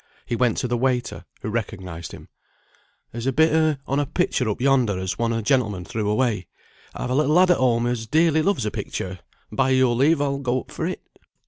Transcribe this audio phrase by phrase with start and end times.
[0.25, 2.27] He went to the waiter, who recognised him.
[3.11, 6.47] "There's a bit on a picture up yonder, as one o' the gentlemen threw away;
[6.95, 9.19] I've a little lad at home as dearly loves a picture;
[9.51, 11.03] by your leave I'll go up for it."